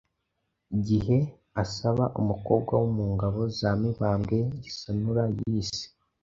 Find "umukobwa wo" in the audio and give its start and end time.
2.21-2.87